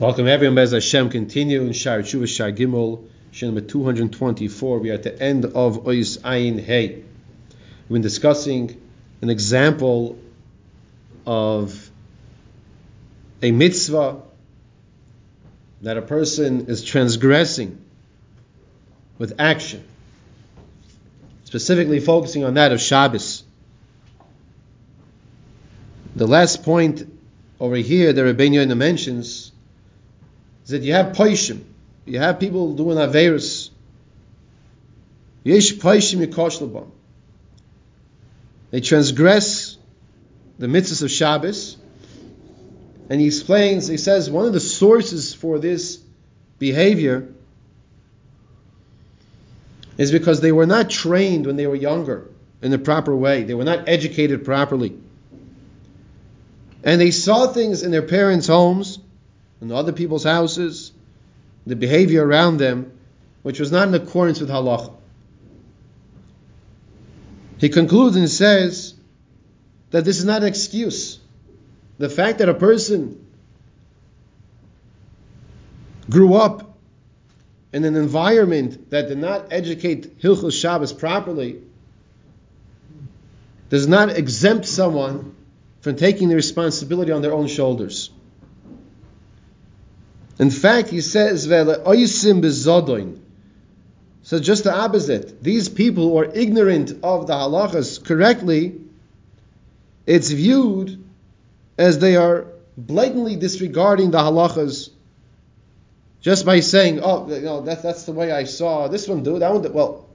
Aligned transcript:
Welcome 0.00 0.28
everyone, 0.28 0.54
Bez 0.54 0.70
Hashem. 0.70 1.10
Continue 1.10 1.62
in 1.62 1.72
Shar 1.72 2.02
Tshuva 2.02 2.28
Shar 2.28 2.52
Gimel, 2.52 3.08
Shir 3.32 3.46
number 3.46 3.62
224. 3.62 4.78
We 4.78 4.92
are 4.92 4.94
at 4.94 5.02
the 5.02 5.20
end 5.20 5.44
of 5.44 5.86
Ois 5.86 6.20
Ayin 6.20 6.60
Hey. 6.60 7.02
We've 7.88 7.94
been 7.94 8.02
discussing 8.02 8.80
an 9.22 9.28
example 9.28 10.16
of 11.26 11.90
a 13.42 13.50
mitzvah 13.50 14.22
that 15.82 15.96
a 15.96 16.02
person 16.02 16.66
is 16.68 16.84
transgressing 16.84 17.84
with 19.18 19.34
action, 19.40 19.82
specifically 21.42 21.98
focusing 21.98 22.44
on 22.44 22.54
that 22.54 22.70
of 22.70 22.80
Shabbos. 22.80 23.42
The 26.14 26.28
last 26.28 26.62
point 26.62 27.02
over 27.58 27.74
here 27.74 28.12
that 28.12 28.22
Rabbeinu 28.22 28.54
Yonah 28.54 28.76
mentions 28.76 29.50
is 30.68 30.72
that 30.72 30.82
you 30.82 30.92
have 30.92 31.16
poishim, 31.16 31.62
you 32.04 32.18
have 32.18 32.38
people 32.38 32.74
doing 32.74 32.98
averus. 32.98 33.70
Yesh 35.42 35.72
poishim 35.72 36.22
yikosh 36.26 36.86
They 38.70 38.82
transgress 38.82 39.78
the 40.58 40.66
mitzvahs 40.66 41.02
of 41.02 41.10
Shabbos, 41.10 41.78
and 43.08 43.18
he 43.18 43.28
explains. 43.28 43.88
He 43.88 43.96
says 43.96 44.30
one 44.30 44.44
of 44.44 44.52
the 44.52 44.60
sources 44.60 45.32
for 45.32 45.58
this 45.58 46.02
behavior 46.58 47.32
is 49.96 50.12
because 50.12 50.42
they 50.42 50.52
were 50.52 50.66
not 50.66 50.90
trained 50.90 51.46
when 51.46 51.56
they 51.56 51.66
were 51.66 51.76
younger 51.76 52.28
in 52.60 52.70
the 52.70 52.78
proper 52.78 53.16
way. 53.16 53.42
They 53.44 53.54
were 53.54 53.64
not 53.64 53.88
educated 53.88 54.44
properly. 54.44 54.94
And 56.84 57.00
they 57.00 57.10
saw 57.10 57.46
things 57.46 57.82
in 57.82 57.90
their 57.90 58.02
parents' 58.02 58.48
homes 58.48 58.98
in 59.60 59.72
other 59.72 59.92
people's 59.92 60.24
houses, 60.24 60.92
the 61.66 61.76
behavior 61.76 62.26
around 62.26 62.58
them, 62.58 62.92
which 63.42 63.60
was 63.60 63.72
not 63.72 63.88
in 63.88 63.94
accordance 63.94 64.40
with 64.40 64.50
halacha. 64.50 64.94
He 67.58 67.68
concludes 67.68 68.16
and 68.16 68.28
says 68.28 68.94
that 69.90 70.04
this 70.04 70.18
is 70.18 70.24
not 70.24 70.42
an 70.42 70.48
excuse. 70.48 71.18
The 71.98 72.08
fact 72.08 72.38
that 72.38 72.48
a 72.48 72.54
person 72.54 73.26
grew 76.08 76.34
up 76.34 76.76
in 77.72 77.84
an 77.84 77.96
environment 77.96 78.90
that 78.90 79.08
did 79.08 79.18
not 79.18 79.52
educate 79.52 80.20
Hilchos 80.20 80.58
Shabbos 80.58 80.92
properly 80.92 81.60
does 83.68 83.86
not 83.86 84.10
exempt 84.10 84.66
someone 84.66 85.34
from 85.80 85.96
taking 85.96 86.28
the 86.28 86.34
responsibility 86.34 87.12
on 87.12 87.22
their 87.22 87.32
own 87.32 87.46
shoulders. 87.46 88.10
In 90.38 90.50
fact, 90.50 90.88
he 90.88 91.00
says, 91.00 91.44
so 94.22 94.38
just 94.38 94.64
the 94.64 94.74
opposite. 94.74 95.42
These 95.42 95.68
people 95.68 96.10
who 96.10 96.18
are 96.18 96.26
ignorant 96.26 96.92
of 97.02 97.26
the 97.26 97.32
halachas 97.32 98.04
correctly, 98.04 98.80
it's 100.06 100.30
viewed 100.30 101.02
as 101.76 101.98
they 101.98 102.16
are 102.16 102.46
blatantly 102.76 103.36
disregarding 103.36 104.10
the 104.10 104.18
halachas 104.18 104.90
just 106.20 106.44
by 106.44 106.60
saying, 106.60 107.00
oh, 107.02 107.28
you 107.32 107.40
know, 107.40 107.62
that, 107.62 107.82
that's 107.82 108.04
the 108.04 108.12
way 108.12 108.30
I 108.30 108.44
saw 108.44 108.88
this 108.88 109.08
one 109.08 109.22
do, 109.22 109.38
that 109.38 109.52
one 109.52 109.62
do. 109.62 109.70
Well, 109.70 110.08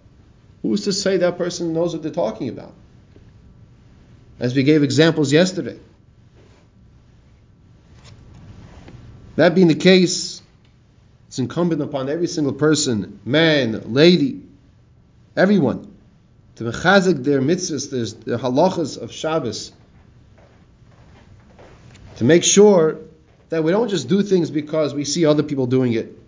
who's 0.62 0.84
to 0.86 0.94
say 0.94 1.18
that 1.18 1.38
person 1.38 1.74
knows 1.74 1.94
what 1.94 2.04
they're 2.04 2.12
talking 2.12 2.50
about? 2.50 2.74
As 4.40 4.56
we 4.56 4.64
gave 4.64 4.84
examples 4.84 5.32
yesterday. 5.32 5.80
That 9.36 9.56
being 9.56 9.68
the 9.68 9.76
case, 9.76 10.42
it's 11.28 11.40
incumbent 11.40 11.82
upon 11.82 12.10
every 12.10 12.28
single 12.28 12.54
person, 12.54 13.20
man, 13.26 13.94
lady, 13.94 14.44
everyone, 15.36 15.92
to 16.56 16.64
mechazik 16.66 17.24
their 17.24 17.42
mitzvahs, 17.42 18.24
their 18.24 18.38
halachas 18.38 19.02
of 19.02 19.12
Shabbos, 19.12 19.72
to 22.18 22.24
make 22.24 22.44
sure 22.44 23.00
that 23.50 23.64
we 23.64 23.72
don't 23.72 23.88
just 23.88 24.08
do 24.08 24.22
things 24.22 24.52
because 24.52 24.94
we 24.94 25.06
see 25.06 25.26
other 25.26 25.44
people 25.44 25.66
doing 25.66 25.94
it. 25.94 26.20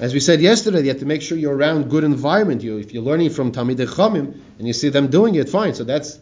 As 0.00 0.14
we 0.14 0.20
said 0.20 0.40
yesterday, 0.40 0.82
you 0.82 0.88
have 0.88 1.00
to 1.00 1.06
make 1.06 1.22
sure 1.22 1.36
you're 1.36 1.56
around 1.56 1.90
good 1.90 2.04
environment. 2.04 2.62
You, 2.62 2.78
if 2.78 2.94
you're 2.94 3.02
learning 3.02 3.30
from 3.30 3.50
Talmidei 3.50 3.86
Chachamim 3.86 4.40
and 4.58 4.66
you 4.66 4.72
see 4.72 4.90
them 4.90 5.08
doing 5.08 5.34
it, 5.34 5.48
fine. 5.48 5.74
So 5.74 5.84
that's 5.84 6.20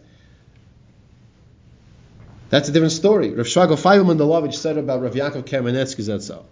that's 2.48 2.68
a 2.68 2.72
different 2.72 2.92
story. 2.92 3.30
Rav 3.30 3.46
Shrago 3.46 3.76
Feivel 3.76 4.04
Mendlowitz 4.04 4.54
said 4.54 4.78
about 4.78 5.02
Rav 5.02 5.12
Yaakov 5.14 5.44
Kamenetsky 5.44 6.02
Zetzal. 6.04 6.44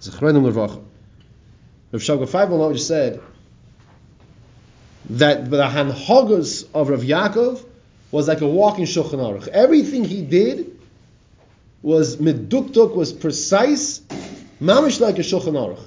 Zechrenim 0.00 0.50
Levracha. 0.50 0.82
Rav 1.92 2.02
Shrago 2.02 2.26
Feivelman 2.28 2.78
said 2.78 3.20
that 5.10 5.48
the 5.48 5.62
Hanhogos 5.62 6.66
of 6.74 6.88
Rav 6.88 7.00
Yaakov 7.00 7.64
was 8.10 8.26
like 8.26 8.40
a 8.40 8.48
walking 8.48 8.84
Shulchan 8.84 9.14
Aruch. 9.14 9.48
Everything 9.48 10.04
he 10.04 10.22
did 10.22 10.78
was 11.82 12.16
meduktuk, 12.16 12.96
was 12.96 13.12
precise, 13.12 14.00
mamish 14.60 15.00
like 15.00 15.18
a 15.18 15.22
Shulchan 15.22 15.52
Aruch. 15.52 15.86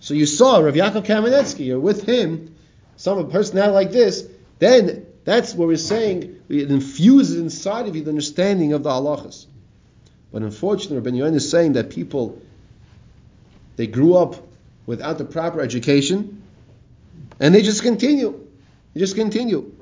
So 0.00 0.12
you 0.12 0.26
saw 0.26 0.58
Rav 0.58 0.74
Yaakov 0.74 1.06
Kamenetsky, 1.06 1.66
you're 1.66 1.80
with 1.80 2.02
him, 2.02 2.54
some 2.96 3.18
a 3.18 3.24
personality 3.24 3.72
like 3.72 3.92
this, 3.92 4.26
then 4.58 5.05
that's 5.26 5.54
what 5.54 5.66
we're 5.66 5.76
saying. 5.76 6.40
It 6.48 6.70
infuses 6.70 7.36
inside 7.36 7.88
of 7.88 7.96
you 7.96 8.02
the 8.02 8.10
understanding 8.10 8.72
of 8.72 8.84
the 8.84 8.90
halachas. 8.90 9.46
But 10.32 10.42
unfortunately, 10.42 10.98
Rabbi 10.98 11.16
Yonah 11.16 11.36
is 11.36 11.50
saying 11.50 11.72
that 11.72 11.90
people 11.90 12.40
they 13.74 13.88
grew 13.88 14.14
up 14.14 14.36
without 14.86 15.18
the 15.18 15.24
proper 15.24 15.60
education, 15.60 16.42
and 17.40 17.52
they 17.52 17.62
just 17.62 17.82
continue. 17.82 18.46
They 18.94 19.00
just 19.00 19.16
continue. 19.16 19.72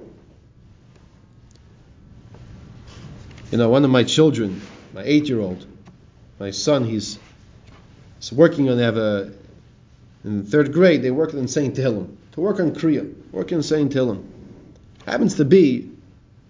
You 3.53 3.59
know, 3.59 3.69
one 3.69 3.85
of 3.85 3.91
my 3.91 4.03
children, 4.03 4.63
my 4.95 5.03
eight-year-old, 5.05 5.67
my 6.41 6.53
son, 6.53 6.85
he's, 6.85 7.19
he's 8.19 8.33
working 8.33 8.71
on 8.71 8.79
have 8.79 8.97
a 8.97 9.33
in 10.25 10.47
third 10.47 10.73
grade. 10.73 11.03
They 11.03 11.11
work 11.11 11.35
in 11.35 11.47
Saint 11.49 11.77
Tehillim 11.77 12.17
to 12.33 12.41
work 12.41 12.59
on 12.61 12.73
Kriya, 12.75 13.31
work 13.31 13.53
in 13.53 13.63
Saint 13.63 13.93
Tehillim. 13.93 14.34
Happens 15.07 15.35
to 15.35 15.45
be, 15.45 15.91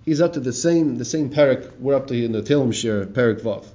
he's 0.05 0.21
up 0.21 0.35
to 0.35 0.41
the 0.41 0.53
same 0.53 0.97
the 0.97 1.05
same 1.05 1.31
parak 1.31 1.79
we're 1.79 1.95
up 1.95 2.07
to 2.09 2.25
in 2.25 2.33
the 2.33 2.43
Tehillim 2.43 2.73
Shir, 2.73 3.07
parak 3.07 3.41
Vav. 3.41 3.67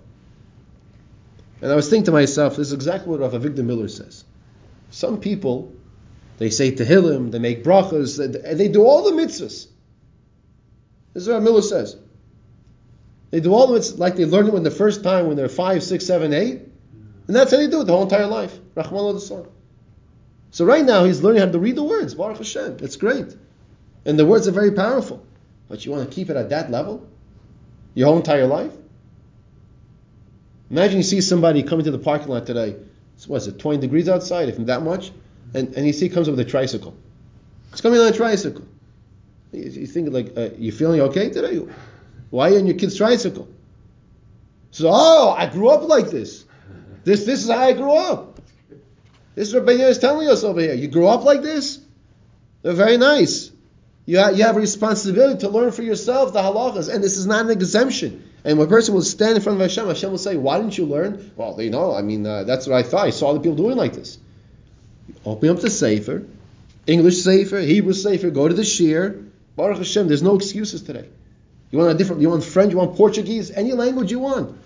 And 1.62 1.72
I 1.72 1.76
was 1.76 1.90
thinking 1.90 2.06
to 2.06 2.12
myself, 2.12 2.56
this 2.56 2.68
is 2.68 2.74
exactly 2.74 3.10
what 3.10 3.20
Rav 3.20 3.34
Avigdor 3.34 3.66
Miller 3.66 3.90
says. 3.90 4.24
Some 4.92 5.20
people, 5.20 5.74
they 6.38 6.50
say 6.50 6.72
Tehillim, 6.72 7.32
they 7.32 7.40
make 7.40 7.64
brachas, 7.64 8.18
they, 8.18 8.54
they 8.54 8.68
do 8.70 8.84
all 8.84 9.04
the 9.04 9.22
mitzvahs. 9.22 9.68
This 11.14 11.24
is 11.24 11.28
what 11.28 11.44
Miller 11.44 11.62
says. 11.62 11.98
They 13.32 13.42
do 13.42 13.54
all 13.54 13.68
the 13.68 13.80
mitzvahs 13.80 13.98
like 13.98 14.16
they 14.16 14.26
learned 14.26 14.48
it 14.48 14.54
when 14.54 14.64
the 14.64 14.72
first 14.72 15.04
time 15.04 15.28
when 15.28 15.36
they're 15.36 15.50
five, 15.50 15.84
six, 15.84 16.06
seven, 16.06 16.34
eight, 16.34 16.62
and 17.28 17.36
that's 17.36 17.52
how 17.52 17.58
they 17.58 17.68
do 17.68 17.82
it 17.82 17.84
the 17.84 17.92
whole 17.92 18.04
entire 18.04 18.26
life. 18.26 18.58
Rahman 18.76 19.20
So 19.20 20.66
right 20.66 20.86
now 20.86 21.04
he's 21.04 21.22
learning 21.22 21.42
how 21.42 21.52
to 21.52 21.60
read 21.60 21.76
the 21.76 21.84
words. 21.84 22.16
Baruch 22.16 22.38
Hashem. 22.38 22.78
It's 22.82 22.96
great. 22.96 23.36
And 24.06 24.18
the 24.18 24.26
words 24.26 24.48
are 24.48 24.52
very 24.52 24.72
powerful. 24.72 25.26
But 25.68 25.86
you 25.86 25.92
want 25.92 26.10
to 26.10 26.14
keep 26.14 26.30
it 26.30 26.36
at 26.36 26.50
that 26.50 26.72
level? 26.72 27.08
Your 27.94 28.08
whole 28.08 28.18
entire 28.18 28.48
life? 28.48 28.72
Imagine 30.70 30.98
you 30.98 31.04
see 31.04 31.22
somebody 31.22 31.64
coming 31.64 31.86
to 31.86 31.92
the 31.92 32.00
parking 32.00 32.28
lot 32.28 32.46
today. 32.46 32.76
So 33.18 33.30
what 33.30 33.38
is 33.38 33.48
it, 33.48 33.60
20 33.60 33.80
degrees 33.80 34.08
outside, 34.08 34.50
if 34.50 34.58
not 34.58 34.68
that 34.68 34.82
much? 34.84 35.12
And, 35.54 35.74
and 35.76 35.86
you 35.86 35.94
see 35.94 36.10
comes 36.10 36.30
with 36.30 36.40
a 36.40 36.46
tricycle. 36.46 36.96
It's 37.72 37.82
coming 37.82 38.00
on 38.00 38.08
a 38.08 38.16
tricycle. 38.16 38.66
You, 39.52 39.64
you 39.64 39.88
think 39.88 40.14
like, 40.14 40.38
uh, 40.38 40.50
you 40.58 40.72
feeling 40.72 41.02
okay 41.02 41.30
today? 41.30 41.66
Why 42.30 42.48
are 42.48 42.52
you 42.52 42.60
on 42.60 42.68
your 42.68 42.78
kid's 42.78 42.96
tricycle? 42.96 43.48
So, 44.72 44.90
oh, 44.92 45.36
I 45.38 45.48
grew 45.48 45.70
up 45.70 45.88
like 45.88 46.10
this. 46.10 46.46
This, 47.04 47.26
this 47.26 47.44
is 47.44 47.50
how 47.50 47.58
I 47.58 47.74
grew 47.74 47.94
up. 47.94 48.40
This 49.36 49.48
is 49.48 49.54
what 49.54 49.66
Ben 49.66 49.80
is 49.80 49.98
telling 49.98 50.28
us 50.28 50.44
over 50.44 50.60
here. 50.60 50.74
You 50.74 50.88
grew 50.88 51.08
up 51.08 51.24
like 51.24 51.42
this? 51.42 51.80
They're 52.62 52.74
very 52.74 52.98
nice. 52.98 53.52
You, 54.10 54.20
ha- 54.20 54.30
you 54.30 54.44
have 54.44 54.58
a 54.58 54.60
responsibility 54.60 55.42
to 55.42 55.50
learn 55.50 55.72
for 55.72 55.84
yourself 55.84 56.34
the 56.34 56.42
halachas, 56.42 56.92
and 56.92 57.04
this 57.04 57.16
is 57.16 57.28
not 57.28 57.46
an 57.46 57.52
exemption. 57.52 58.24
And 58.44 58.58
when 58.58 58.66
a 58.66 58.70
person 58.70 58.96
will 58.96 59.04
stand 59.04 59.36
in 59.36 59.42
front 59.44 59.62
of 59.62 59.62
Hashem, 59.62 59.86
Hashem 59.86 60.10
will 60.10 60.18
say, 60.18 60.36
"Why 60.36 60.58
didn't 60.58 60.80
you 60.80 60.88
learn?" 60.88 61.30
Well, 61.36 61.62
you 61.62 61.70
know, 61.70 61.94
I 61.94 62.02
mean, 62.02 62.26
uh, 62.26 62.44
that's 62.44 62.66
what 62.66 62.76
I 62.76 62.82
thought. 62.82 63.06
I 63.06 63.12
saw 63.12 63.34
the 63.34 63.40
people 63.40 63.56
doing 63.56 63.78
like 63.78 63.94
this. 63.94 64.18
Open 65.28 65.50
up 65.50 65.60
the 65.60 65.70
Sefer, 65.70 66.26
English 66.88 67.22
Sefer, 67.22 67.60
Hebrew 67.60 67.94
Sefer, 67.94 68.32
go 68.32 68.48
to 68.48 68.56
the 68.56 68.64
Shir. 68.64 69.26
Baruch 69.56 69.78
Hashem, 69.78 70.08
there's 70.08 70.24
no 70.24 70.34
excuses 70.34 70.82
today. 70.82 71.08
You 71.70 71.78
want 71.78 71.92
a 71.92 71.94
different, 71.94 72.24
you 72.24 72.32
want 72.32 72.44
French, 72.44 72.72
you 72.72 72.80
want 72.80 72.96
Portuguese, 72.96 73.52
any 73.52 73.74
language 73.74 74.10
you 74.10 74.18
want. 74.18 74.58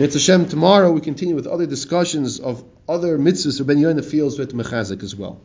It's 0.00 0.14
Hashem, 0.14 0.48
tomorrow 0.48 0.90
we 0.92 1.02
continue 1.02 1.34
with 1.34 1.46
other 1.46 1.66
discussions 1.66 2.40
of 2.40 2.64
other 2.88 3.18
mitzvahs 3.18 3.60
Rabbi 3.60 3.78
Yonah 3.78 4.02
feels 4.02 4.38
with 4.38 4.54
mechazik 4.54 5.02
as 5.02 5.14
well. 5.14 5.42